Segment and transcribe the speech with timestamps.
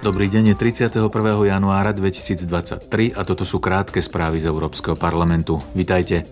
[0.00, 1.12] Dobrý deň, je 31.
[1.44, 5.60] januára 2023 a toto sú krátke správy z Európskeho parlamentu.
[5.76, 6.24] Vitajte.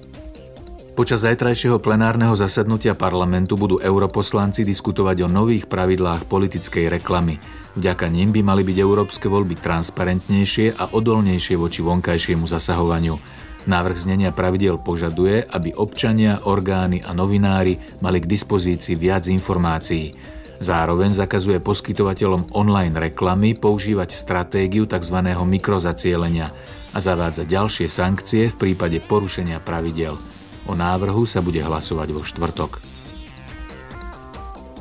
[0.97, 7.37] Počas zajtrajšieho plenárneho zasadnutia parlamentu budú europoslanci diskutovať o nových pravidlách politickej reklamy.
[7.77, 13.21] Vďaka nim by mali byť európske voľby transparentnejšie a odolnejšie voči vonkajšiemu zasahovaniu.
[13.69, 20.38] Návrh znenia pravidel požaduje, aby občania, orgány a novinári mali k dispozícii viac informácií.
[20.59, 25.23] Zároveň zakazuje poskytovateľom online reklamy používať stratégiu tzv.
[25.23, 26.51] mikrozacielenia
[26.91, 30.19] a zavádza ďalšie sankcie v prípade porušenia pravidel.
[30.67, 32.99] O návrhu sa bude hlasovať vo štvrtok.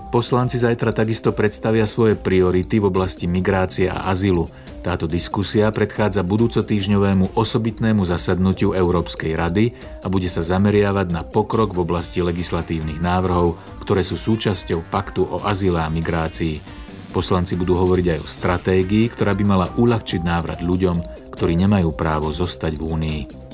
[0.09, 4.49] Poslanci zajtra takisto predstavia svoje priority v oblasti migrácie a azylu.
[4.87, 11.83] Táto diskusia predchádza budúcotýžňovému osobitnému zasadnutiu Európskej rady a bude sa zameriavať na pokrok v
[11.83, 16.63] oblasti legislatívnych návrhov, ktoré sú súčasťou paktu o azyle a migrácii.
[17.11, 21.03] Poslanci budú hovoriť aj o stratégii, ktorá by mala uľahčiť návrat ľuďom,
[21.35, 23.46] ktorí nemajú právo zostať v Únii.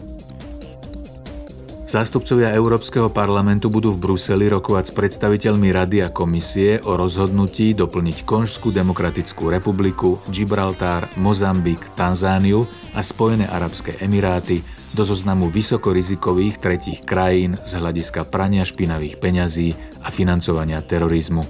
[1.93, 8.25] Zástupcovia Európskeho parlamentu budú v Bruseli rokovať s predstaviteľmi Rady a komisie o rozhodnutí doplniť
[8.25, 12.65] Konžskú demokratickú republiku, Gibraltár, Mozambik, Tanzániu
[12.97, 14.65] a Spojené arabské emiráty
[14.97, 21.45] do zoznamu vysokorizikových tretích krajín z hľadiska prania špinavých peňazí a financovania terorizmu.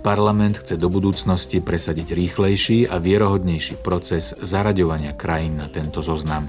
[0.00, 6.48] Parlament chce do budúcnosti presadiť rýchlejší a vierohodnejší proces zaraďovania krajín na tento zoznam.